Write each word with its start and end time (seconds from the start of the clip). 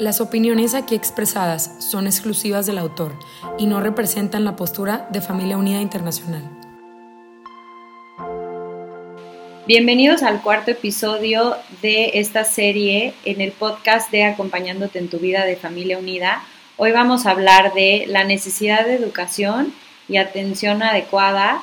Las 0.00 0.22
opiniones 0.22 0.72
aquí 0.72 0.94
expresadas 0.94 1.74
son 1.78 2.06
exclusivas 2.06 2.64
del 2.64 2.78
autor 2.78 3.18
y 3.58 3.66
no 3.66 3.80
representan 3.80 4.46
la 4.46 4.56
postura 4.56 5.06
de 5.12 5.20
Familia 5.20 5.58
Unida 5.58 5.82
Internacional. 5.82 6.42
Bienvenidos 9.66 10.22
al 10.22 10.40
cuarto 10.40 10.70
episodio 10.70 11.54
de 11.82 12.12
esta 12.14 12.44
serie 12.44 13.12
en 13.26 13.42
el 13.42 13.52
podcast 13.52 14.10
de 14.10 14.24
Acompañándote 14.24 14.98
en 14.98 15.10
tu 15.10 15.18
vida 15.18 15.44
de 15.44 15.56
Familia 15.56 15.98
Unida. 15.98 16.44
Hoy 16.78 16.92
vamos 16.92 17.26
a 17.26 17.32
hablar 17.32 17.74
de 17.74 18.06
la 18.08 18.24
necesidad 18.24 18.86
de 18.86 18.94
educación 18.94 19.74
y 20.08 20.16
atención 20.16 20.82
adecuada 20.82 21.60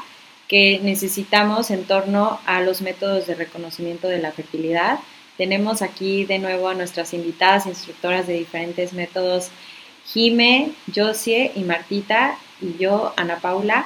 que 0.48 0.80
necesitamos 0.84 1.72
en 1.72 1.86
torno 1.86 2.40
a 2.46 2.62
los 2.62 2.84
métodos 2.84 3.26
de 3.26 3.34
reconocimiento 3.34 4.08
de 4.08 4.20
la 4.20 4.32
fertilidad. 4.32 5.00
Tenemos 5.38 5.82
aquí 5.82 6.26
de 6.26 6.40
nuevo 6.40 6.68
a 6.68 6.74
nuestras 6.74 7.14
invitadas 7.14 7.66
instructoras 7.66 8.28
de 8.28 8.34
diferentes 8.34 8.94
métodos, 8.94 9.50
Jime, 10.06 10.72
Josie 10.94 11.52
y 11.56 11.62
Martita, 11.62 12.38
y 12.62 12.78
yo, 12.78 13.14
Ana 13.18 13.38
Paula, 13.38 13.86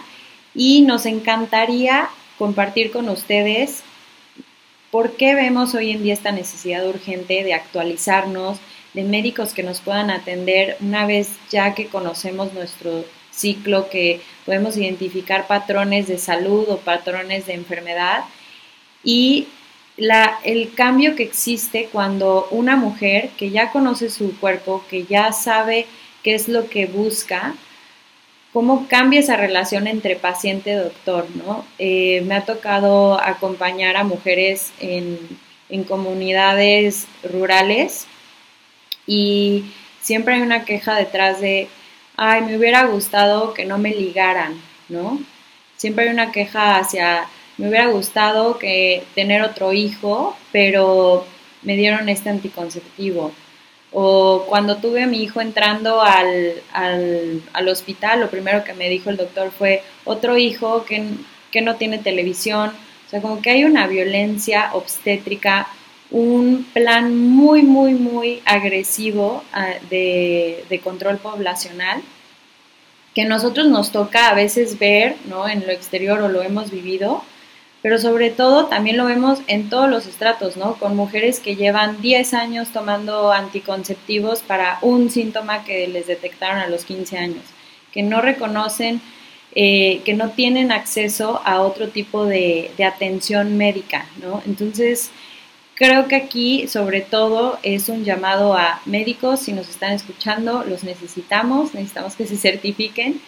y 0.53 0.81
nos 0.81 1.05
encantaría 1.05 2.09
compartir 2.37 2.91
con 2.91 3.09
ustedes 3.09 3.83
por 4.91 5.15
qué 5.15 5.35
vemos 5.35 5.73
hoy 5.73 5.91
en 5.91 6.03
día 6.03 6.13
esta 6.13 6.31
necesidad 6.31 6.87
urgente 6.87 7.43
de 7.43 7.53
actualizarnos, 7.53 8.59
de 8.93 9.03
médicos 9.03 9.53
que 9.53 9.63
nos 9.63 9.79
puedan 9.79 10.09
atender 10.11 10.77
una 10.81 11.05
vez 11.05 11.29
ya 11.49 11.73
que 11.73 11.87
conocemos 11.87 12.53
nuestro 12.53 13.05
ciclo, 13.31 13.89
que 13.89 14.21
podemos 14.45 14.77
identificar 14.77 15.47
patrones 15.47 16.07
de 16.07 16.17
salud 16.17 16.69
o 16.69 16.77
patrones 16.77 17.45
de 17.45 17.53
enfermedad. 17.53 18.25
Y 19.03 19.47
la, 19.97 20.39
el 20.43 20.73
cambio 20.73 21.15
que 21.15 21.23
existe 21.23 21.89
cuando 21.91 22.47
una 22.51 22.75
mujer 22.75 23.29
que 23.37 23.51
ya 23.51 23.71
conoce 23.71 24.09
su 24.09 24.39
cuerpo, 24.39 24.83
que 24.89 25.03
ya 25.03 25.31
sabe 25.33 25.85
qué 26.23 26.35
es 26.35 26.47
lo 26.47 26.69
que 26.69 26.85
busca, 26.85 27.55
cómo 28.53 28.87
cambia 28.87 29.19
esa 29.19 29.37
relación 29.37 29.87
entre 29.87 30.15
paciente-doctor, 30.15 31.27
¿no? 31.35 31.65
Eh, 31.79 32.21
me 32.25 32.35
ha 32.35 32.45
tocado 32.45 33.19
acompañar 33.21 33.95
a 33.97 34.03
mujeres 34.03 34.71
en, 34.79 35.19
en 35.69 35.83
comunidades 35.83 37.07
rurales 37.23 38.07
y 39.07 39.65
siempre 40.01 40.35
hay 40.35 40.41
una 40.41 40.65
queja 40.65 40.95
detrás 40.95 41.41
de, 41.41 41.69
ay, 42.17 42.41
me 42.41 42.57
hubiera 42.57 42.85
gustado 42.85 43.53
que 43.53 43.65
no 43.65 43.77
me 43.77 43.91
ligaran, 43.91 44.61
¿no? 44.89 45.19
Siempre 45.77 46.05
hay 46.05 46.11
una 46.11 46.31
queja 46.31 46.77
hacia, 46.77 47.25
me 47.61 47.69
hubiera 47.69 47.87
gustado 47.87 48.57
que 48.57 49.03
tener 49.13 49.43
otro 49.43 49.71
hijo, 49.71 50.35
pero 50.51 51.27
me 51.61 51.75
dieron 51.75 52.09
este 52.09 52.29
anticonceptivo. 52.29 53.31
O 53.91 54.45
cuando 54.47 54.77
tuve 54.77 55.03
a 55.03 55.07
mi 55.07 55.21
hijo 55.21 55.41
entrando 55.41 56.01
al, 56.01 56.55
al, 56.73 57.67
hospital, 57.67 58.21
lo 58.21 58.31
primero 58.31 58.63
que 58.63 58.73
me 58.73 58.89
dijo 58.89 59.11
el 59.11 59.17
doctor 59.17 59.51
fue 59.51 59.83
otro 60.05 60.37
hijo 60.37 60.85
que, 60.85 61.03
que 61.51 61.61
no 61.61 61.75
tiene 61.75 61.99
televisión. 61.99 62.71
O 63.05 63.09
sea, 63.11 63.21
como 63.21 63.43
que 63.43 63.51
hay 63.51 63.63
una 63.63 63.85
violencia 63.85 64.71
obstétrica 64.73 65.67
un 66.09 66.65
plan 66.73 67.15
muy, 67.15 67.61
muy, 67.61 67.93
muy 67.93 68.41
agresivo 68.45 69.43
ah, 69.53 69.75
de, 69.89 70.65
de, 70.67 70.79
control 70.79 71.17
poblacional 71.19 72.01
que 73.13 73.23
nosotros 73.25 73.67
nos 73.67 73.91
toca 73.91 74.29
a 74.29 74.33
veces 74.33 74.79
ver 74.79 75.15
¿no? 75.25 75.47
en 75.47 75.65
lo 75.65 75.71
exterior 75.71 76.21
o 76.21 76.27
lo 76.27 76.41
hemos 76.41 76.71
vivido, 76.71 77.23
pero 77.81 77.97
sobre 77.97 78.29
todo 78.29 78.67
también 78.67 78.97
lo 78.97 79.05
vemos 79.05 79.39
en 79.47 79.69
todos 79.69 79.89
los 79.89 80.05
estratos, 80.05 80.57
¿no? 80.57 80.75
Con 80.75 80.95
mujeres 80.95 81.39
que 81.39 81.55
llevan 81.55 82.01
10 82.01 82.33
años 82.33 82.69
tomando 82.69 83.31
anticonceptivos 83.31 84.41
para 84.41 84.77
un 84.81 85.09
síntoma 85.09 85.63
que 85.63 85.87
les 85.87 86.07
detectaron 86.07 86.59
a 86.59 86.67
los 86.67 86.85
15 86.85 87.17
años, 87.17 87.43
que 87.91 88.03
no 88.03 88.21
reconocen, 88.21 89.01
eh, 89.53 90.01
que 90.05 90.13
no 90.13 90.29
tienen 90.29 90.71
acceso 90.71 91.41
a 91.43 91.61
otro 91.61 91.89
tipo 91.89 92.25
de, 92.25 92.71
de 92.77 92.83
atención 92.83 93.57
médica, 93.57 94.05
¿no? 94.21 94.41
Entonces, 94.45 95.11
Creo 95.81 96.07
que 96.07 96.15
aquí, 96.15 96.67
sobre 96.67 97.01
todo, 97.01 97.57
es 97.63 97.89
un 97.89 98.03
llamado 98.03 98.53
a 98.53 98.79
médicos, 98.85 99.39
si 99.39 99.51
nos 99.51 99.67
están 99.67 99.93
escuchando, 99.93 100.63
los 100.63 100.83
necesitamos, 100.83 101.73
necesitamos 101.73 102.15
que 102.15 102.27
se 102.27 102.37
certifiquen 102.37 103.19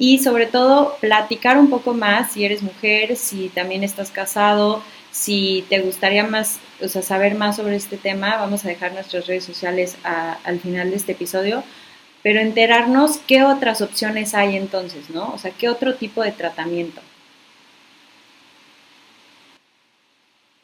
y 0.00 0.18
sobre 0.18 0.46
todo 0.46 0.96
platicar 1.00 1.58
un 1.58 1.68
poco 1.68 1.92
más 1.92 2.32
si 2.32 2.44
eres 2.44 2.62
mujer, 2.62 3.16
si 3.16 3.50
también 3.50 3.84
estás 3.84 4.10
casado, 4.10 4.82
si 5.12 5.66
te 5.68 5.80
gustaría 5.80 6.24
más, 6.24 6.58
o 6.82 6.88
sea, 6.88 7.02
saber 7.02 7.34
más 7.34 7.56
sobre 7.56 7.76
este 7.76 7.98
tema, 7.98 8.38
vamos 8.38 8.64
a 8.64 8.68
dejar 8.68 8.94
nuestras 8.94 9.26
redes 9.26 9.44
sociales 9.44 9.98
al 10.02 10.58
final 10.60 10.90
de 10.90 10.96
este 10.96 11.12
episodio, 11.12 11.62
pero 12.22 12.40
enterarnos 12.40 13.18
qué 13.18 13.44
otras 13.44 13.82
opciones 13.82 14.34
hay 14.34 14.56
entonces, 14.56 15.10
¿no? 15.10 15.34
O 15.34 15.38
sea, 15.38 15.50
qué 15.50 15.68
otro 15.68 15.94
tipo 15.94 16.22
de 16.22 16.32
tratamiento. 16.32 17.02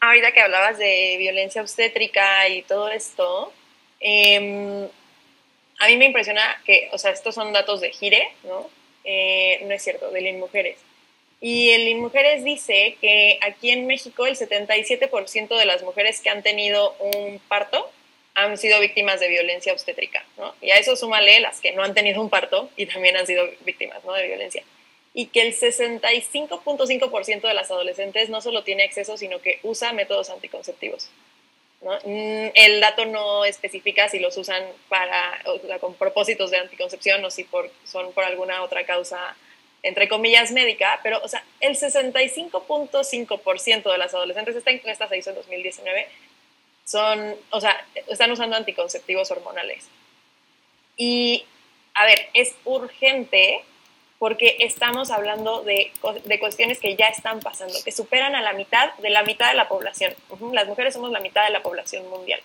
ahorita 0.01 0.31
que 0.31 0.41
hablabas 0.41 0.79
de 0.79 1.17
violencia 1.19 1.61
obstétrica 1.61 2.49
y 2.49 2.63
todo 2.63 2.89
esto, 2.91 3.53
em, 3.99 4.89
a 5.81 5.87
mí 5.89 5.97
me 5.97 6.05
impresiona 6.05 6.63
que, 6.65 6.89
o 6.93 6.99
sea, 6.99 7.11
estos 7.11 7.35
son 7.35 7.53
datos 7.53 7.81
de 7.81 7.91
Gire, 7.91 8.29
¿no? 8.45 8.71
Eh, 9.07 9.61
no 9.65 9.73
es 9.73 9.83
cierto, 9.83 10.11
de 10.11 10.33
Mujeres. 10.35 10.77
Y 11.41 11.71
el 11.71 11.95
Mujeres 11.97 12.45
dice 12.45 12.99
que 13.01 13.39
aquí 13.41 13.71
en 13.71 13.87
México 13.87 14.27
el 14.27 14.37
77% 14.37 15.57
de 15.57 15.65
las 15.65 15.83
mujeres 15.83 16.21
que 16.21 16.29
han 16.29 16.43
tenido 16.43 16.95
un 16.99 17.41
parto 17.49 17.91
han 18.35 18.59
sido 18.59 18.79
víctimas 18.81 19.21
de 19.21 19.29
violencia 19.29 19.73
obstétrica, 19.73 20.23
¿no? 20.37 20.55
Y 20.61 20.71
a 20.71 20.77
eso 20.77 20.95
súmale 20.95 21.41
las 21.41 21.61
que 21.61 21.73
no 21.73 21.83
han 21.83 21.95
tenido 21.95 22.21
un 22.21 22.29
parto 22.29 22.69
y 22.77 22.85
también 22.85 23.17
han 23.17 23.27
sido 23.27 23.49
víctimas. 23.65 24.03
De 24.05 24.27
violencia 24.27 24.63
y 25.17 25.27
que 25.29 25.41
el 25.41 25.55
65.5% 25.55 27.41
de 27.41 27.55
las 27.55 27.71
adolescentes 27.71 28.29
no 28.29 28.43
solo 28.43 28.65
tiene 28.65 28.83
acceso, 28.85 29.17
sino 29.17 29.41
que 29.41 29.61
usa 29.63 29.95
métodos 29.95 30.29
anticonceptivos. 30.29 31.09
Mm, 32.05 32.49
el 32.55 32.81
dato 32.81 33.05
no 33.05 33.45
especifica 33.45 34.09
si 34.09 34.19
los 34.19 34.37
usan 34.37 34.65
para, 34.89 35.41
con 35.81 35.95
propósitos 35.95 36.51
de 36.51 36.59
anticoncepción 36.59 37.25
o 37.25 37.31
si 37.31 37.45
por, 37.45 37.71
son 37.85 38.13
por 38.13 38.25
alguna 38.25 38.63
otra 38.63 38.85
causa, 38.85 39.37
entre 39.83 40.09
comillas, 40.09 40.51
médica, 40.51 40.99
pero 41.03 41.21
o 41.23 41.29
sea, 41.29 41.45
el 41.61 41.77
65.5% 41.77 43.93
de 43.93 43.99
las 43.99 44.15
adolescentes, 44.15 44.57
esta 44.57 44.73
encuesta 44.73 45.09
se 45.09 45.19
hizo 45.19 45.31
en 45.31 45.37
2019, 45.37 46.09
son, 46.85 47.37
o 47.51 47.61
sea, 47.61 47.87
están 48.09 48.33
usando 48.33 48.57
anticonceptivos 48.57 49.31
hormonales. 49.31 49.87
Y, 50.97 51.45
a 51.95 52.05
ver, 52.05 52.31
es 52.35 52.57
urgente 52.65 53.63
porque 54.19 54.57
estamos 54.61 55.11
hablando 55.11 55.63
de, 55.63 55.93
de, 56.25 56.39
cuestiones 56.39 56.79
que 56.79 56.97
ya 56.97 57.09
están 57.09 57.41
pasando, 57.41 57.75
que 57.85 57.93
superan 57.93 58.35
a 58.35 58.41
la 58.41 58.55
mitad 58.55 58.95
de 58.95 59.11
la 59.11 59.23
mitad 59.23 59.49
de 59.49 59.57
la 59.57 59.69
población. 59.69 60.15
Las 60.53 60.67
mujeres 60.67 60.95
somos 60.95 61.11
la 61.11 61.21
mitad 61.21 61.45
de 61.45 61.51
la 61.51 61.63
población 61.63 62.09
mundial. 62.09 62.41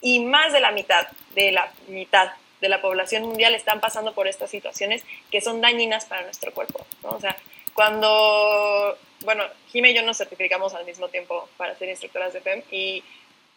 Y 0.00 0.20
más 0.20 0.52
de 0.52 0.60
la 0.60 0.70
mitad 0.70 1.06
de 1.34 1.52
la 1.52 1.70
mitad 1.88 2.32
de 2.60 2.68
la 2.68 2.80
población 2.80 3.24
mundial 3.24 3.54
están 3.54 3.80
pasando 3.80 4.12
por 4.12 4.28
estas 4.28 4.50
situaciones 4.50 5.04
que 5.30 5.40
son 5.40 5.60
dañinas 5.60 6.06
para 6.06 6.22
nuestro 6.22 6.52
cuerpo. 6.52 6.86
O 7.02 7.20
sea, 7.20 7.36
cuando, 7.74 8.96
bueno, 9.24 9.44
Jime 9.68 9.90
y 9.90 9.94
yo 9.94 10.02
nos 10.02 10.18
certificamos 10.18 10.74
al 10.74 10.84
mismo 10.84 11.08
tiempo 11.08 11.48
para 11.56 11.74
ser 11.76 11.88
instructoras 11.88 12.32
de 12.32 12.40
FEM 12.40 12.62
y 12.70 13.04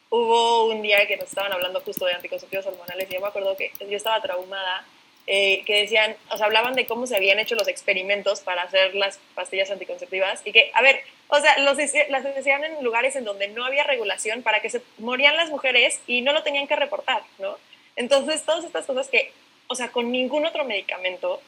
hubo 0.09 0.65
un 0.65 0.81
día 0.81 1.07
que 1.07 1.17
nos 1.17 1.29
estaban 1.29 1.51
hablando 1.51 1.81
justo 1.81 2.05
de 2.05 2.13
anticonceptivos 2.13 2.65
hormonales 2.65 3.09
y 3.09 3.13
yo 3.13 3.21
me 3.21 3.27
acuerdo 3.27 3.57
que 3.57 3.71
yo 3.79 3.97
estaba 3.97 4.21
traumada 4.21 4.85
eh, 5.25 5.63
que 5.65 5.81
decían, 5.81 6.15
o 6.29 6.37
sea, 6.37 6.47
hablaban 6.47 6.73
de 6.73 6.85
cómo 6.85 7.07
se 7.07 7.15
habían 7.15 7.39
hecho 7.39 7.55
los 7.55 7.69
experimentos 7.69 8.41
para 8.41 8.63
hacer 8.63 8.93
las 8.95 9.19
pastillas 9.35 9.71
anticonceptivas 9.71 10.41
y 10.43 10.51
que, 10.51 10.69
a 10.73 10.81
ver, 10.81 11.01
o 11.29 11.39
sea, 11.39 11.57
los, 11.59 11.77
las 12.09 12.25
hacían 12.25 12.63
en 12.65 12.83
lugares 12.83 13.15
en 13.15 13.23
donde 13.23 13.47
no 13.47 13.65
había 13.65 13.83
regulación 13.83 14.43
para 14.43 14.61
que 14.61 14.69
se 14.69 14.81
morían 14.97 15.37
las 15.37 15.49
mujeres 15.49 16.01
y 16.07 16.21
no 16.21 16.33
lo 16.33 16.43
tenían 16.43 16.67
que 16.67 16.75
reportar, 16.75 17.23
¿no? 17.39 17.57
Entonces, 17.95 18.43
todas 18.43 18.65
estas 18.65 18.85
cosas 18.85 19.07
que, 19.07 19.31
o 19.67 19.75
sea, 19.75 19.89
con 19.89 20.11
ningún 20.11 20.45
otro 20.45 20.65
medicamento 20.65 21.41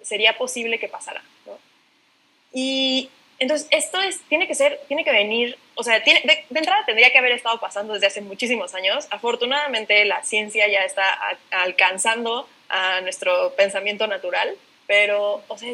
sería 0.00 0.38
posible 0.38 0.78
que 0.78 0.88
pasara, 0.88 1.22
¿no? 1.46 1.58
Y 2.52 3.10
entonces, 3.38 3.66
esto 3.72 4.00
es, 4.00 4.20
tiene 4.28 4.46
que 4.46 4.54
ser, 4.54 4.80
tiene 4.86 5.02
que 5.02 5.10
venir, 5.10 5.58
o 5.74 5.82
sea, 5.82 6.04
tiene, 6.04 6.20
de, 6.22 6.44
entrada 6.56 6.84
tendría 6.86 7.10
que 7.10 7.18
haber 7.18 7.32
estado 7.32 7.58
pasando 7.58 7.94
desde 7.94 8.06
hace 8.06 8.20
muchísimos 8.20 8.74
años. 8.74 9.08
Afortunadamente, 9.10 10.04
la 10.04 10.22
ciencia 10.22 10.68
ya 10.68 10.84
está 10.84 11.18
alcanzando 11.50 12.48
a 12.72 13.02
nuestro 13.02 13.52
pensamiento 13.54 14.06
natural, 14.06 14.56
pero, 14.86 15.42
o 15.46 15.58
sea, 15.58 15.72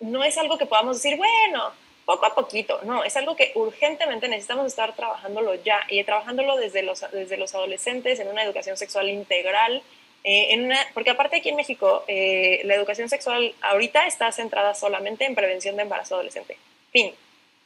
no 0.00 0.24
es 0.24 0.38
algo 0.38 0.56
que 0.56 0.64
podamos 0.64 0.96
decir, 0.96 1.18
bueno, 1.18 1.70
poco 2.06 2.24
a 2.24 2.34
poquito, 2.34 2.80
no, 2.84 3.04
es 3.04 3.14
algo 3.16 3.36
que 3.36 3.52
urgentemente 3.54 4.26
necesitamos 4.26 4.66
estar 4.66 4.96
trabajándolo 4.96 5.54
ya 5.54 5.82
y 5.88 6.02
trabajándolo 6.02 6.56
desde 6.56 6.82
los, 6.82 7.04
desde 7.12 7.36
los 7.36 7.54
adolescentes 7.54 8.18
en 8.20 8.28
una 8.28 8.42
educación 8.42 8.78
sexual 8.78 9.10
integral, 9.10 9.82
eh, 10.24 10.54
en 10.54 10.64
una, 10.64 10.78
porque 10.94 11.10
aparte 11.10 11.36
aquí 11.36 11.50
en 11.50 11.56
México 11.56 12.04
eh, 12.08 12.62
la 12.64 12.74
educación 12.74 13.10
sexual 13.10 13.54
ahorita 13.60 14.06
está 14.06 14.32
centrada 14.32 14.74
solamente 14.74 15.26
en 15.26 15.34
prevención 15.34 15.76
de 15.76 15.82
embarazo 15.82 16.14
adolescente, 16.14 16.56
fin. 16.90 17.12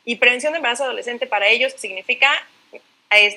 Y 0.05 0.16
prevención 0.16 0.52
de 0.52 0.56
embarazo 0.56 0.82
adolescente 0.82 1.28
para 1.28 1.46
ellos 1.46 1.75
significa, 1.76 2.32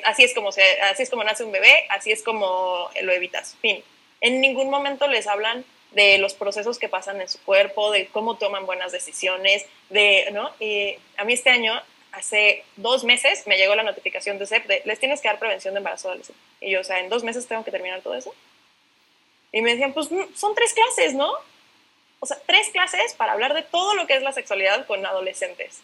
así, 0.04 0.24
es 0.24 0.34
como 0.34 0.52
se, 0.52 0.64
así 0.82 1.04
es 1.04 1.12
como 1.12 1.24
nace 1.24 1.44
un 1.44 1.52
bebé, 1.52 1.86
así 1.90 2.12
es 2.12 2.24
como 2.24 2.90
lo 3.04 3.12
evitas, 3.12 3.56
fin. 3.62 3.84
En 4.22 4.40
ningún 4.40 4.70
momento 4.70 5.08
les 5.08 5.28
hablan 5.28 5.66
de 5.92 6.18
los 6.18 6.34
procesos 6.34 6.80
que 6.80 6.90
pasan 6.90 7.20
en 7.22 7.28
su 7.28 7.40
cuerpo, 7.42 7.92
de 7.92 8.08
cómo 8.08 8.38
toman 8.38 8.66
buenas 8.66 8.92
decisiones, 8.92 9.66
de, 9.90 10.30
¿no? 10.32 10.52
Y 10.60 10.96
a 11.18 11.26
mí 11.26 11.34
este 11.34 11.50
año, 11.50 11.74
hace 12.12 12.64
dos 12.78 13.04
meses, 13.04 13.46
me 13.48 13.58
llegó 13.58 13.76
la 13.76 13.84
notificación 13.84 14.38
de 14.40 14.46
CEP 14.46 14.68
de, 14.68 14.82
les 14.86 15.00
tienes 15.00 15.22
que 15.22 15.28
dar 15.28 15.40
prevención 15.40 15.74
de 15.74 15.80
embarazo 15.80 16.10
adolescente. 16.10 16.42
Y 16.62 16.72
yo, 16.72 16.82
o 16.82 16.84
sea, 16.84 17.00
en 17.00 17.10
dos 17.10 17.24
meses 17.24 17.48
tengo 17.48 17.64
que 17.66 17.72
terminar 17.72 18.02
todo 18.02 18.16
eso. 18.16 18.34
Y 19.52 19.62
me 19.62 19.72
decían, 19.72 19.94
pues 19.94 20.12
mm, 20.12 20.34
son 20.36 20.56
tres 20.56 20.74
clases, 20.74 21.14
¿no? 21.14 21.34
O 22.20 22.26
sea, 22.26 22.38
tres 22.46 22.70
clases 22.70 23.14
para 23.16 23.34
hablar 23.34 23.54
de 23.54 23.64
todo 23.64 23.96
lo 23.96 24.08
que 24.08 24.16
es 24.16 24.22
la 24.22 24.32
sexualidad 24.32 24.86
con 24.86 25.06
adolescentes. 25.06 25.82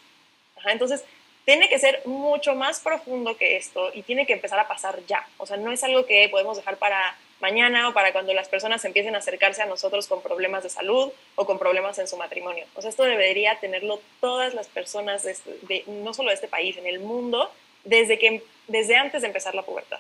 entonces, 0.66 1.04
tiene 1.44 1.70
que 1.70 1.80
ser 1.80 2.02
mucho 2.06 2.56
más 2.56 2.82
profundo 2.82 3.38
que 3.38 3.56
esto 3.56 3.90
y 3.94 4.02
tiene 4.02 4.26
que 4.26 4.34
empezar 4.34 4.60
a 4.60 4.68
pasar 4.68 5.00
ya. 5.08 5.26
O 5.38 5.46
sea, 5.46 5.56
no 5.56 5.72
es 5.72 5.82
algo 5.82 6.06
que 6.06 6.28
podemos 6.28 6.58
dejar 6.58 6.76
para 6.76 7.18
mañana 7.40 7.90
o 7.90 7.94
para 7.94 8.12
cuando 8.14 8.34
las 8.34 8.50
personas 8.50 8.84
empiecen 8.86 9.16
a 9.16 9.20
acercarse 9.20 9.62
a 9.62 9.66
nosotros 9.66 10.08
con 10.08 10.22
problemas 10.22 10.64
de 10.64 10.70
salud 10.70 11.12
o 11.36 11.46
con 11.46 11.60
problemas 11.60 12.00
en 12.00 12.08
su 12.08 12.18
matrimonio. 12.18 12.66
O 12.76 12.82
sea, 12.82 12.90
esto 12.90 13.04
debería 13.04 13.60
tenerlo 13.60 14.02
todas 14.20 14.54
las 14.54 14.68
personas, 14.68 15.24
de, 15.24 15.84
no 15.88 16.14
solo 16.14 16.30
de 16.30 16.36
este 16.36 16.48
país, 16.48 16.78
en 16.78 16.88
el 16.88 17.00
mundo, 17.00 17.52
desde, 17.84 18.18
que, 18.18 18.44
desde 18.68 18.96
antes 18.96 19.22
de 19.22 19.28
empezar 19.28 19.56
la 19.56 19.64
pubertad. 19.64 20.00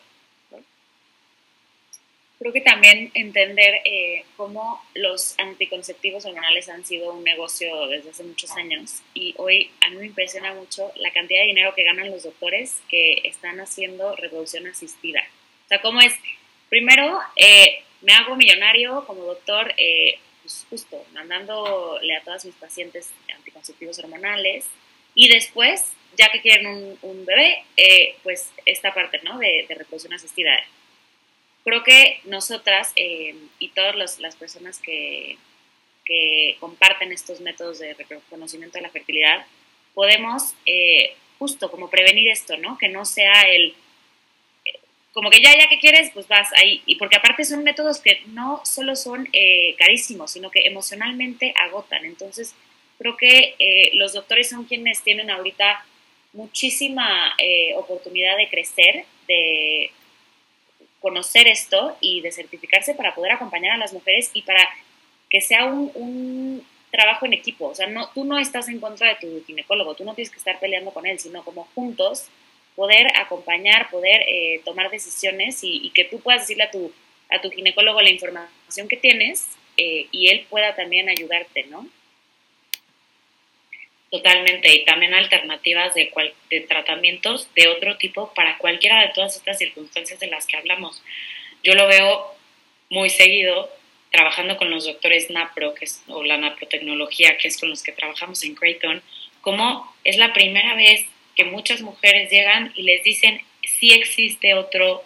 Creo 2.39 2.53
que 2.53 2.61
también 2.61 3.09
entender 3.15 3.81
eh, 3.83 4.23
cómo 4.35 4.79
los 4.93 5.33
anticonceptivos 5.39 6.23
hormonales 6.25 6.69
han 6.69 6.85
sido 6.85 7.11
un 7.11 7.23
negocio 7.23 7.87
desde 7.87 8.11
hace 8.11 8.23
muchos 8.23 8.51
años 8.51 9.01
y 9.15 9.33
hoy 9.37 9.71
a 9.81 9.89
mí 9.89 9.97
me 9.97 10.05
impresiona 10.05 10.53
mucho 10.53 10.91
la 10.97 11.11
cantidad 11.13 11.41
de 11.41 11.47
dinero 11.47 11.73
que 11.73 11.81
ganan 11.81 12.11
los 12.11 12.23
doctores 12.23 12.79
que 12.89 13.21
están 13.23 13.59
haciendo 13.59 14.15
reproducción 14.15 14.67
asistida. 14.67 15.23
O 15.65 15.67
sea, 15.67 15.81
cómo 15.81 15.99
es 15.99 16.13
Primero, 16.69 17.19
eh, 17.35 17.83
me 18.01 18.13
hago 18.13 18.35
millonario 18.35 19.05
como 19.05 19.23
doctor, 19.23 19.73
eh, 19.77 20.19
pues 20.41 20.65
justo 20.69 21.05
mandándole 21.13 22.15
a 22.15 22.23
todas 22.23 22.45
mis 22.45 22.55
pacientes 22.55 23.11
anticonceptivos 23.35 23.99
hormonales 23.99 24.65
y 25.15 25.29
después, 25.29 25.85
ya 26.17 26.29
que 26.31 26.41
quieren 26.41 26.97
un, 27.01 27.25
bebé, 27.25 27.63
eh, 27.77 28.15
pues 28.23 28.51
esta 28.65 28.93
parte 28.93 29.19
¿no? 29.23 29.37
de, 29.39 29.65
reproducción 29.69 30.13
asistida. 30.13 30.51
Creo 31.63 31.83
que 31.83 32.21
nosotras 32.25 32.93
y 32.95 33.69
todas 33.75 34.19
las 34.19 34.35
personas 34.37 34.79
que, 34.79 35.37
que, 36.05 36.55
comparten 36.59 37.11
estos 37.11 37.41
métodos 37.41 37.79
de 37.79 37.93
reconocimiento 37.93 38.77
de 38.77 38.83
la 38.83 38.89
fertilidad, 38.89 39.45
podemos 39.93 40.53
justo 41.39 41.69
como 41.69 41.89
prevenir 41.89 42.29
esto, 42.29 42.55
¿no? 42.57 42.77
Que 42.77 42.87
no 42.87 43.03
sea 43.03 43.41
el 43.41 43.75
como 45.17 45.31
que 45.31 45.41
ya, 45.41 45.51
ya 45.57 45.67
que 45.67 45.79
quieres, 45.79 46.11
pues 46.13 46.27
vas 46.27 46.47
ahí. 46.53 46.83
Y 46.85 46.97
porque 46.97 47.15
aparte 47.15 47.43
son 47.43 47.63
métodos 47.63 47.99
que 47.99 48.21
no 48.27 48.61
solo 48.63 48.95
son 48.95 49.27
eh, 49.33 49.73
carísimos, 49.75 50.29
sino 50.29 50.51
que 50.51 50.67
emocionalmente 50.67 51.55
agotan. 51.59 52.05
Entonces, 52.05 52.53
creo 52.99 53.17
que 53.17 53.55
eh, 53.57 53.89
los 53.93 54.13
doctores 54.13 54.47
son 54.47 54.65
quienes 54.65 55.01
tienen 55.01 55.31
ahorita 55.31 55.83
muchísima 56.33 57.33
eh, 57.39 57.73
oportunidad 57.77 58.37
de 58.37 58.47
crecer, 58.47 59.05
de 59.27 59.89
conocer 60.99 61.47
esto 61.47 61.97
y 61.99 62.21
de 62.21 62.31
certificarse 62.31 62.93
para 62.93 63.15
poder 63.15 63.31
acompañar 63.31 63.71
a 63.71 63.77
las 63.77 63.93
mujeres 63.93 64.29
y 64.35 64.43
para 64.43 64.69
que 65.31 65.41
sea 65.41 65.65
un, 65.65 65.91
un 65.95 66.63
trabajo 66.91 67.25
en 67.25 67.33
equipo. 67.33 67.69
O 67.69 67.73
sea, 67.73 67.87
no, 67.87 68.11
tú 68.13 68.23
no 68.23 68.37
estás 68.37 68.69
en 68.69 68.79
contra 68.79 69.09
de 69.09 69.15
tu 69.15 69.43
ginecólogo, 69.47 69.95
tú 69.95 70.03
no 70.05 70.13
tienes 70.13 70.29
que 70.29 70.37
estar 70.37 70.59
peleando 70.59 70.91
con 70.91 71.07
él, 71.07 71.17
sino 71.17 71.43
como 71.43 71.67
juntos 71.73 72.29
poder 72.77 73.07
acompañar, 73.17 73.89
poder 73.89 74.21
eh, 74.27 74.61
tomar 74.63 74.91
decisiones 74.91 75.61
y, 75.63 75.89
que 75.95 76.03
tú 76.03 76.19
puedas 76.19 76.41
decirle 76.41 76.65
a 76.65 76.71
tu, 76.71 76.93
a 77.27 77.41
tu 77.41 77.49
ginecólogo 77.49 77.99
la 78.03 78.11
información 78.11 78.87
que 78.87 78.97
tienes 78.97 79.47
eh, 79.77 80.05
y 80.11 80.29
él 80.29 80.45
pueda 80.47 80.75
también 80.75 81.09
ayudarte, 81.09 81.63
¿no? 81.71 81.87
Totalmente, 84.11 84.73
y 84.75 84.85
también 84.85 85.15
alternativas 85.15 85.95
de, 85.95 86.13
de 86.51 86.61
tratamientos 86.61 87.49
de 87.55 87.67
otro 87.67 87.97
tipo 87.97 88.31
para 88.35 88.59
cualquiera 88.59 89.01
de 89.01 89.11
todas 89.11 89.35
estas 89.35 89.57
circunstancias 89.57 90.19
de 90.19 90.27
las 90.27 90.45
que 90.45 90.57
hablamos. 90.57 91.01
Yo 91.63 91.73
lo 91.73 91.87
veo 91.87 92.27
muy 92.91 93.09
seguido 93.09 93.71
trabajando 94.11 94.55
con 94.55 94.69
los 94.69 94.85
doctores 94.85 95.31
NAPRO, 95.31 95.73
que 95.73 95.85
es, 95.85 96.03
o 96.07 96.23
la 96.23 96.37
naprotecnología, 96.37 97.37
que 97.37 97.47
es 97.47 97.59
con 97.59 97.71
los 97.71 97.81
que 97.81 97.91
trabajamos 97.91 98.43
en 98.43 98.53
Creighton, 98.53 99.01
como 99.41 99.91
es 100.03 100.17
la 100.17 100.31
primera 100.31 100.75
vez 100.75 101.07
que 101.37 101.45
muchas 101.45 101.81
mujeres 101.81 102.31
llegan 102.31 102.73
y 102.75 102.81
les 102.81 103.03
dicen 103.03 103.41
si 103.63 103.93
existe 103.93 104.55
otro, 104.55 105.03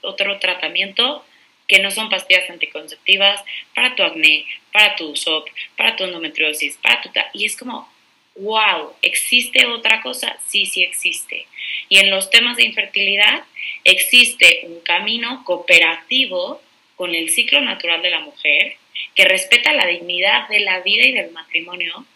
otro 0.00 0.38
tratamiento 0.38 1.24
que 1.66 1.80
no 1.80 1.90
son 1.90 2.08
pastillas 2.08 2.48
anticonceptivas 2.48 3.42
para 3.74 3.94
tu 3.96 4.02
acné, 4.02 4.46
para 4.72 4.94
tu 4.94 5.16
SOP, 5.16 5.48
para 5.76 5.96
tu 5.96 6.04
endometriosis, 6.04 6.76
para 6.76 7.02
tu... 7.02 7.10
Y 7.32 7.46
es 7.46 7.56
como, 7.56 7.90
wow, 8.36 8.92
¿existe 9.02 9.66
otra 9.66 10.02
cosa? 10.02 10.38
Sí, 10.46 10.66
sí 10.66 10.82
existe. 10.82 11.46
Y 11.88 11.98
en 11.98 12.10
los 12.10 12.30
temas 12.30 12.56
de 12.56 12.64
infertilidad 12.64 13.44
existe 13.84 14.62
un 14.64 14.80
camino 14.80 15.42
cooperativo 15.44 16.62
con 16.96 17.14
el 17.14 17.30
ciclo 17.30 17.60
natural 17.60 18.02
de 18.02 18.10
la 18.10 18.20
mujer 18.20 18.76
que 19.14 19.24
respeta 19.24 19.72
la 19.72 19.86
dignidad 19.86 20.48
de 20.48 20.60
la 20.60 20.80
vida 20.80 21.06
y 21.06 21.12
del 21.12 21.32
matrimonio 21.32 22.06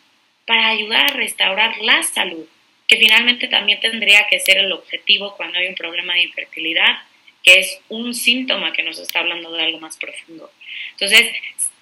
para 0.47 0.69
ayudar 0.69 1.11
a 1.11 1.15
restaurar 1.15 1.79
la 1.79 2.03
salud 2.03 2.47
que 2.87 2.99
finalmente 2.99 3.49
también 3.49 3.81
tendría 3.81 4.27
que 4.29 4.41
ser 4.41 4.59
el 4.59 4.73
objetivo 4.73 5.37
cuando 5.37 5.59
hay 5.59 5.69
un 5.69 5.75
problema 5.75 6.15
de 6.15 6.23
infertilidad, 6.23 6.99
que 7.43 7.61
es 7.61 7.81
un 7.89 8.15
síntoma 8.15 8.73
que 8.73 8.83
nos 8.83 8.99
está 8.99 9.21
hablando 9.21 9.53
de 9.53 9.63
algo 9.63 9.79
más 9.79 9.97
profundo. 9.97 10.51
Entonces, 10.93 11.33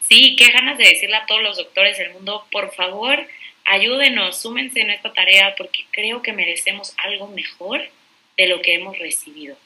sí, 0.08 0.36
qué 0.36 0.50
ganas 0.50 0.78
de 0.78 0.84
decirle 0.84 1.16
a 1.16 1.26
todos 1.26 1.42
los 1.42 1.56
doctores 1.56 1.98
del 1.98 2.12
mundo, 2.12 2.46
por 2.50 2.74
favor, 2.74 3.26
ayúdenos, 3.64 4.40
súmense 4.40 4.80
en 4.80 4.90
esta 4.90 5.12
tarea 5.12 5.54
porque 5.56 5.84
creo 5.90 6.22
que 6.22 6.32
merecemos 6.32 6.94
algo 6.98 7.28
mejor 7.28 7.88
de 8.36 8.46
lo 8.46 8.60
que 8.62 8.74
hemos 8.74 8.98
recibido. 8.98 9.56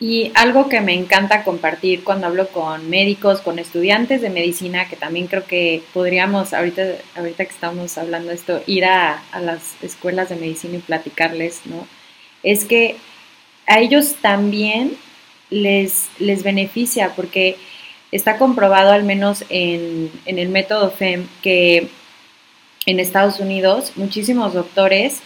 Y 0.00 0.30
algo 0.34 0.68
que 0.68 0.80
me 0.80 0.94
encanta 0.94 1.42
compartir 1.42 2.04
cuando 2.04 2.28
hablo 2.28 2.48
con 2.48 2.88
médicos, 2.88 3.40
con 3.40 3.58
estudiantes 3.58 4.22
de 4.22 4.30
medicina, 4.30 4.88
que 4.88 4.94
también 4.94 5.26
creo 5.26 5.44
que 5.44 5.82
podríamos, 5.92 6.54
ahorita, 6.54 6.82
ahorita 7.16 7.44
que 7.44 7.50
estamos 7.50 7.98
hablando 7.98 8.28
de 8.28 8.36
esto, 8.36 8.62
ir 8.66 8.84
a, 8.84 9.22
las 9.40 9.74
escuelas 9.82 10.28
de 10.28 10.36
medicina 10.36 10.76
y 10.76 10.80
platicarles, 10.80 11.62
¿no? 11.64 11.86
Es 12.44 12.64
que 12.64 12.96
a 13.66 13.80
ellos 13.80 14.14
también 14.20 14.96
les, 15.50 16.08
les 16.20 16.44
beneficia 16.44 17.14
porque 17.16 17.56
está 18.12 18.38
comprobado 18.38 18.92
al 18.92 19.02
menos 19.02 19.44
en, 19.48 20.12
en 20.26 20.38
el 20.38 20.48
método 20.48 20.90
FEM 20.90 21.26
que 21.42 21.88
en 22.86 23.00
Estados 23.00 23.40
Unidos 23.40 23.92
muchísimos 23.96 24.54
doctores 24.54 25.22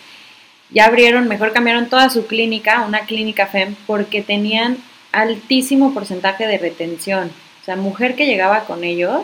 ya 0.72 0.86
abrieron, 0.86 1.28
mejor 1.28 1.52
cambiaron 1.52 1.88
toda 1.88 2.10
su 2.10 2.26
clínica, 2.26 2.84
una 2.86 3.00
clínica 3.00 3.46
FEM, 3.46 3.74
porque 3.86 4.22
tenían 4.22 4.78
altísimo 5.12 5.92
porcentaje 5.92 6.46
de 6.46 6.58
retención. 6.58 7.30
O 7.60 7.64
sea, 7.64 7.76
mujer 7.76 8.16
que 8.16 8.26
llegaba 8.26 8.64
con 8.64 8.82
ellos, 8.82 9.22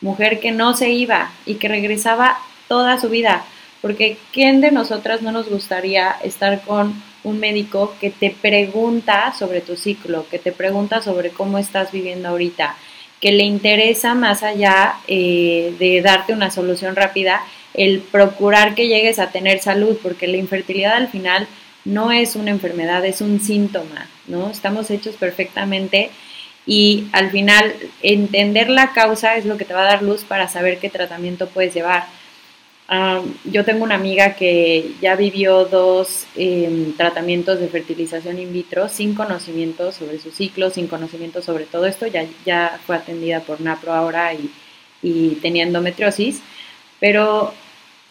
mujer 0.00 0.40
que 0.40 0.52
no 0.52 0.74
se 0.74 0.90
iba 0.90 1.32
y 1.46 1.54
que 1.54 1.68
regresaba 1.68 2.38
toda 2.68 3.00
su 3.00 3.08
vida. 3.08 3.44
Porque 3.80 4.18
¿quién 4.32 4.60
de 4.60 4.70
nosotras 4.70 5.22
no 5.22 5.32
nos 5.32 5.48
gustaría 5.48 6.16
estar 6.22 6.62
con 6.62 7.02
un 7.24 7.40
médico 7.40 7.94
que 8.00 8.10
te 8.10 8.30
pregunta 8.30 9.32
sobre 9.36 9.60
tu 9.60 9.76
ciclo, 9.76 10.26
que 10.28 10.38
te 10.38 10.52
pregunta 10.52 11.02
sobre 11.02 11.30
cómo 11.30 11.58
estás 11.58 11.90
viviendo 11.92 12.28
ahorita, 12.28 12.76
que 13.20 13.32
le 13.32 13.44
interesa 13.44 14.14
más 14.14 14.42
allá 14.42 14.94
eh, 15.06 15.74
de 15.78 16.02
darte 16.02 16.32
una 16.32 16.50
solución 16.50 16.96
rápida, 16.96 17.42
el 17.74 18.00
procurar 18.00 18.74
que 18.74 18.88
llegues 18.88 19.18
a 19.18 19.30
tener 19.30 19.60
salud, 19.60 19.98
porque 20.02 20.26
la 20.26 20.36
infertilidad 20.36 20.94
al 20.94 21.08
final 21.08 21.46
no 21.84 22.12
es 22.12 22.36
una 22.36 22.50
enfermedad, 22.50 23.04
es 23.04 23.20
un 23.20 23.40
síntoma, 23.40 24.08
¿no? 24.26 24.50
Estamos 24.50 24.90
hechos 24.90 25.16
perfectamente 25.16 26.10
y 26.66 27.08
al 27.12 27.30
final 27.30 27.74
entender 28.02 28.70
la 28.70 28.92
causa 28.92 29.36
es 29.36 29.44
lo 29.44 29.56
que 29.56 29.64
te 29.64 29.74
va 29.74 29.82
a 29.82 29.92
dar 29.92 30.02
luz 30.02 30.24
para 30.24 30.48
saber 30.48 30.78
qué 30.78 30.90
tratamiento 30.90 31.48
puedes 31.48 31.74
llevar. 31.74 32.06
yo 33.44 33.64
tengo 33.64 33.84
una 33.84 33.94
amiga 33.94 34.34
que 34.34 34.92
ya 35.00 35.16
vivió 35.16 35.64
dos 35.64 36.26
em, 36.36 36.92
tratamientos 36.94 37.58
de 37.58 37.68
fertilización 37.68 38.38
in 38.38 38.52
vitro 38.52 38.88
sin 38.88 39.14
conocimiento 39.14 39.92
sobre 39.92 40.18
su 40.18 40.30
ciclo, 40.30 40.68
sin 40.70 40.88
conocimiento 40.88 41.40
sobre 41.42 41.64
todo 41.64 41.86
esto, 41.86 42.06
ya, 42.06 42.26
ya 42.44 42.78
fue 42.86 42.96
atendida 42.96 43.40
por 43.40 43.60
NAPRO 43.62 43.92
ahora 43.94 44.34
y, 44.34 44.50
y 45.02 45.36
tenía 45.36 45.64
endometriosis, 45.64 46.42
pero 47.00 47.54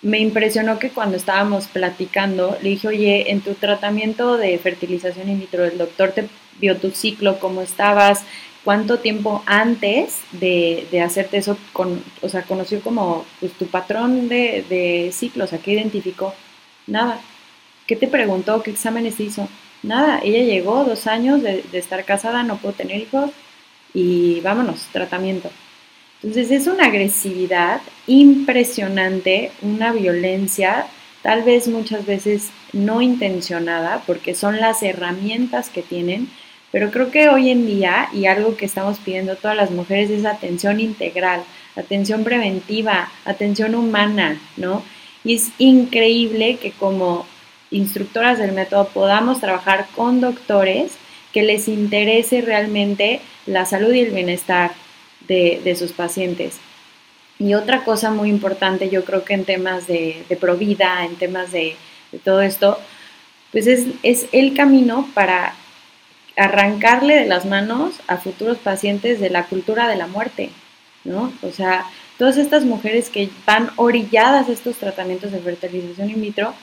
me 0.01 0.19
impresionó 0.19 0.79
que 0.79 0.89
cuando 0.89 1.17
estábamos 1.17 1.67
platicando, 1.67 2.57
le 2.61 2.69
dije, 2.69 2.87
oye, 2.87 3.31
en 3.31 3.41
tu 3.41 3.53
tratamiento 3.53 4.37
de 4.37 4.57
fertilización 4.57 5.29
in 5.29 5.39
vitro, 5.39 5.63
el 5.63 5.77
doctor 5.77 6.11
te 6.11 6.27
vio 6.59 6.77
tu 6.77 6.91
ciclo, 6.91 7.39
cómo 7.39 7.61
estabas, 7.61 8.23
cuánto 8.63 8.99
tiempo 8.99 9.43
antes 9.45 10.21
de, 10.31 10.87
de 10.91 11.01
hacerte 11.01 11.37
eso, 11.37 11.57
con, 11.73 12.03
o 12.21 12.29
sea, 12.29 12.43
conoció 12.43 12.81
como 12.81 13.25
pues, 13.39 13.53
tu 13.53 13.67
patrón 13.67 14.27
de, 14.27 14.65
de 14.69 15.11
ciclo, 15.13 15.45
o 15.45 15.47
sea, 15.47 15.59
¿qué 15.59 15.73
identificó? 15.73 16.33
Nada. 16.87 17.19
¿Qué 17.87 17.95
te 17.95 18.07
preguntó? 18.07 18.63
¿Qué 18.63 18.71
exámenes 18.71 19.19
hizo? 19.19 19.47
Nada. 19.83 20.19
Ella 20.23 20.43
llegó 20.43 20.83
dos 20.83 21.07
años 21.07 21.41
de, 21.43 21.63
de 21.71 21.77
estar 21.77 22.05
casada, 22.05 22.43
no 22.43 22.57
pudo 22.57 22.73
tener 22.73 22.99
hijos 23.01 23.31
y 23.93 24.39
vámonos, 24.41 24.87
tratamiento. 24.91 25.49
Entonces 26.23 26.51
es 26.51 26.67
una 26.67 26.85
agresividad 26.85 27.81
impresionante, 28.05 29.51
una 29.63 29.91
violencia, 29.91 30.85
tal 31.23 31.41
vez 31.41 31.67
muchas 31.67 32.05
veces 32.05 32.49
no 32.73 33.01
intencionada, 33.01 34.03
porque 34.05 34.35
son 34.35 34.59
las 34.59 34.83
herramientas 34.83 35.69
que 35.69 35.81
tienen, 35.81 36.29
pero 36.71 36.91
creo 36.91 37.09
que 37.09 37.29
hoy 37.29 37.49
en 37.49 37.65
día, 37.65 38.07
y 38.13 38.27
algo 38.27 38.55
que 38.55 38.65
estamos 38.65 38.99
pidiendo 38.99 39.35
todas 39.35 39.57
las 39.57 39.71
mujeres, 39.71 40.11
es 40.11 40.25
atención 40.25 40.79
integral, 40.79 41.43
atención 41.75 42.23
preventiva, 42.23 43.11
atención 43.25 43.73
humana, 43.73 44.39
¿no? 44.57 44.83
Y 45.23 45.35
es 45.35 45.51
increíble 45.57 46.57
que 46.57 46.71
como 46.71 47.25
instructoras 47.71 48.37
del 48.37 48.51
método 48.51 48.87
podamos 48.89 49.39
trabajar 49.39 49.87
con 49.95 50.21
doctores 50.21 50.93
que 51.33 51.41
les 51.41 51.67
interese 51.67 52.41
realmente 52.41 53.21
la 53.45 53.65
salud 53.65 53.93
y 53.93 54.01
el 54.01 54.11
bienestar 54.11 54.71
de, 55.27 55.75
sus 55.77 55.91
pacientes. 55.91 56.57
Y 57.39 57.53
otra 57.53 57.83
cosa 57.83 58.11
muy 58.11 58.29
importante, 58.29 58.89
yo 58.89 59.03
creo 59.03 59.23
que 59.23 59.33
en 59.33 59.45
temas 59.45 59.87
de, 59.87 60.23
de 60.29 60.35
provida, 60.35 61.05
en 61.05 61.15
temas 61.15 61.51
de, 61.51 61.75
de 62.11 62.19
todo 62.19 62.41
esto, 62.41 62.77
pues 63.51 63.67
es, 63.67 63.87
es, 64.03 64.27
el 64.31 64.53
camino 64.53 65.07
para 65.13 65.55
arrancarle 66.37 67.15
de 67.15 67.25
las 67.25 67.45
manos 67.45 67.93
a 68.07 68.17
futuros 68.17 68.57
pacientes 68.57 69.19
de 69.19 69.29
la 69.29 69.45
cultura 69.45 69.87
de 69.87 69.97
la 69.97 70.07
muerte, 70.07 70.49
¿no? 71.03 71.31
O 71.41 71.51
sea, 71.51 71.85
todas 72.17 72.37
estas 72.37 72.63
mujeres 72.63 73.09
que 73.09 73.29
van 73.45 73.71
orilladas 73.75 74.47
a 74.47 74.51
estos 74.51 74.77
tratamientos 74.77 75.31
de 75.31 75.39
fertilización 75.39 76.09
in 76.09 76.21
vitro 76.21 76.53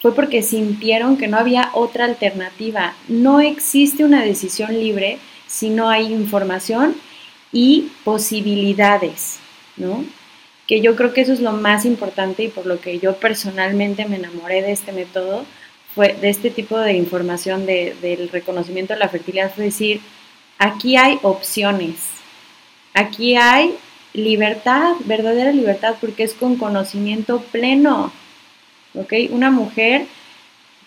fue 0.00 0.14
porque 0.14 0.42
sintieron 0.42 1.16
que 1.16 1.28
no 1.28 1.38
había 1.38 1.70
otra 1.72 2.04
alternativa. 2.04 2.94
No 3.08 3.40
existe 3.40 4.04
una 4.04 4.22
decisión 4.22 4.78
libre 4.78 5.18
si 5.46 5.70
no 5.70 5.88
hay 5.88 6.12
información 6.12 6.94
y 7.54 7.92
posibilidades, 8.02 9.38
¿no? 9.78 10.04
Que 10.66 10.80
yo 10.80 10.96
creo 10.96 11.14
que 11.14 11.22
eso 11.22 11.32
es 11.32 11.40
lo 11.40 11.52
más 11.52 11.84
importante 11.86 12.42
y 12.42 12.48
por 12.48 12.66
lo 12.66 12.80
que 12.80 12.98
yo 12.98 13.16
personalmente 13.16 14.04
me 14.06 14.16
enamoré 14.16 14.60
de 14.60 14.72
este 14.72 14.92
método, 14.92 15.46
fue 15.94 16.14
de 16.20 16.28
este 16.28 16.50
tipo 16.50 16.76
de 16.78 16.94
información 16.94 17.64
del 17.64 18.28
reconocimiento 18.30 18.92
de 18.92 18.98
la 18.98 19.08
fertilidad, 19.08 19.54
fue 19.54 19.66
decir, 19.66 20.00
aquí 20.58 20.96
hay 20.96 21.20
opciones, 21.22 21.94
aquí 22.92 23.36
hay 23.36 23.76
libertad, 24.12 24.94
verdadera 25.04 25.52
libertad, 25.52 25.94
porque 26.00 26.24
es 26.24 26.34
con 26.34 26.56
conocimiento 26.56 27.40
pleno, 27.52 28.12
¿ok? 28.94 29.12
Una 29.30 29.52
mujer 29.52 30.06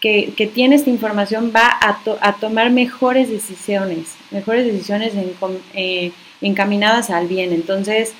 que, 0.01 0.51
tiene 0.53 0.75
esta 0.75 0.89
información 0.89 1.51
va 1.55 1.67
a, 1.67 1.99
a, 2.21 2.33
tomar 2.33 2.69
mejores 2.71 3.29
decisiones, 3.29 4.15
mejores 4.31 4.65
decisiones 4.65 5.13
eh, 5.73 6.11
encaminadas 6.41 7.09
al 7.09 7.27
bien. 7.27 7.51
Entonces, 7.51 8.13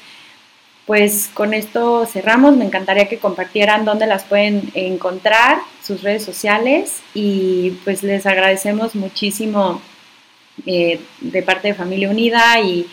pues 0.87 1.29
con 1.33 1.53
esto 1.53 2.05
cerramos. 2.05 2.55
Me 2.55 2.65
encantaría 2.65 3.07
que 3.07 3.19
compartieran 3.19 3.85
dónde 3.85 4.07
las 4.07 4.23
pueden 4.23 4.71
encontrar, 4.73 5.59
sus 5.83 6.01
redes 6.01 6.23
sociales 6.23 7.01
y 7.13 7.71
pues 7.83 8.03
les 8.03 8.25
agradecemos 8.25 8.95
muchísimo 8.95 9.81
eh, 10.65 10.99
de 11.21 11.43
parte 11.43 11.69
de 11.69 11.73
Familia 11.75 12.09
Unida 12.09 12.59
y, 12.61 12.87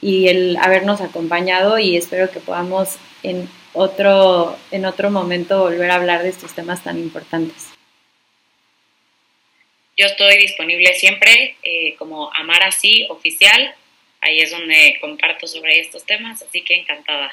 y, 0.00 0.28
el 0.28 0.56
habernos 0.60 1.00
acompañado 1.00 1.78
y 1.78 1.96
espero 1.96 2.30
que 2.30 2.40
podamos 2.40 2.96
en 3.22 3.48
otro, 3.72 4.56
en 4.70 4.84
otro 4.84 5.10
momento 5.10 5.60
volver 5.60 5.90
a 5.90 5.96
hablar 5.96 6.22
de 6.22 6.28
estos 6.28 6.52
temas 6.52 6.82
tan 6.84 6.98
importantes. 6.98 7.77
Yo 9.98 10.06
estoy 10.06 10.38
disponible 10.38 10.94
siempre 10.94 11.56
eh, 11.62 11.94
como 11.96 12.32
Amar 12.32 12.62
Así 12.62 13.04
Oficial 13.10 13.74
Ahí 14.20 14.40
es 14.40 14.50
donde 14.50 14.98
comparto 15.00 15.46
sobre 15.46 15.78
estos 15.80 16.04
temas, 16.04 16.42
así 16.42 16.62
que 16.62 16.74
encantada. 16.74 17.32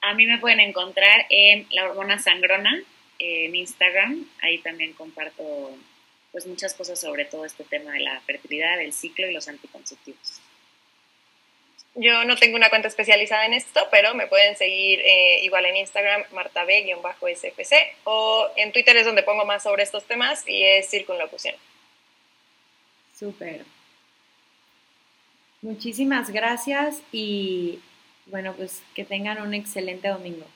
A 0.00 0.14
mí 0.14 0.26
me 0.26 0.38
pueden 0.38 0.60
encontrar 0.60 1.26
en 1.28 1.66
La 1.70 1.88
Hormona 1.88 2.18
Sangrona, 2.18 2.82
en 3.18 3.54
Instagram. 3.54 4.26
Ahí 4.40 4.58
también 4.58 4.94
comparto 4.94 5.76
pues 6.32 6.46
muchas 6.46 6.72
cosas 6.72 6.98
sobre 6.98 7.26
todo 7.26 7.44
este 7.44 7.64
tema 7.64 7.92
de 7.92 8.00
la 8.00 8.20
fertilidad, 8.22 8.80
el 8.80 8.94
ciclo 8.94 9.28
y 9.28 9.34
los 9.34 9.48
anticonceptivos. 9.48 10.40
Yo 11.94 12.24
no 12.24 12.36
tengo 12.36 12.56
una 12.56 12.70
cuenta 12.70 12.88
especializada 12.88 13.44
en 13.44 13.52
esto, 13.52 13.80
pero 13.90 14.14
me 14.14 14.26
pueden 14.26 14.56
seguir 14.56 15.00
eh, 15.00 15.40
igual 15.42 15.66
en 15.66 15.76
Instagram, 15.76 16.24
martab-sfc, 16.32 17.74
o 18.04 18.48
en 18.56 18.72
Twitter 18.72 18.96
es 18.96 19.04
donde 19.04 19.22
pongo 19.22 19.44
más 19.44 19.62
sobre 19.62 19.82
estos 19.82 20.04
temas 20.04 20.42
y 20.48 20.62
es 20.62 20.88
circunlocución. 20.88 21.54
Súper. 23.18 23.64
Muchísimas 25.60 26.30
gracias 26.30 27.02
y 27.12 27.80
bueno, 28.26 28.54
pues 28.54 28.82
que 28.94 29.04
tengan 29.04 29.42
un 29.42 29.52
excelente 29.52 30.08
domingo. 30.08 30.46